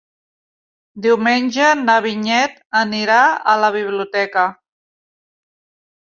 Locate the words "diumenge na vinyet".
1.05-2.57